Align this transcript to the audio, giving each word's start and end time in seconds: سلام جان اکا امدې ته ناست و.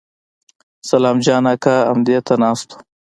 سلام 0.89 1.17
جان 1.25 1.43
اکا 1.53 1.75
امدې 1.91 2.17
ته 2.27 2.33
ناست 2.41 2.67
و. 2.73 2.75